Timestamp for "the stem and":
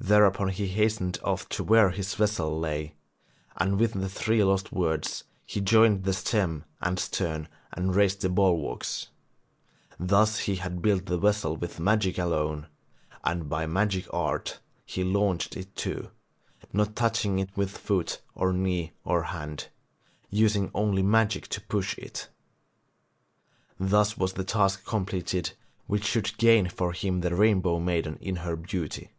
6.04-7.00